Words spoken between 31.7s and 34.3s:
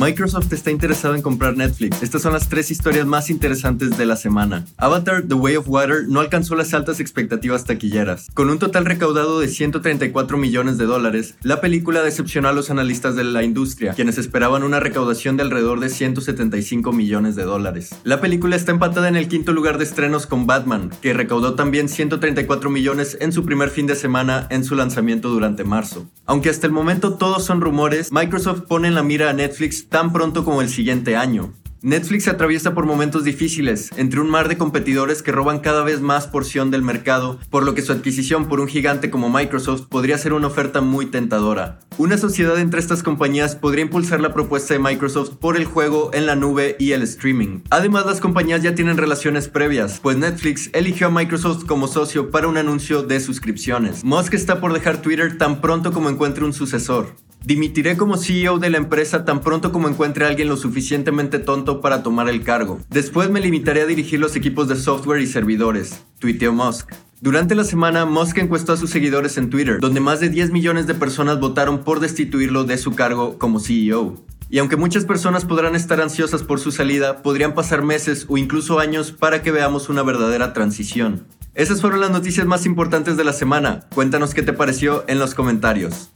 Netflix atraviesa por momentos difíciles, entre un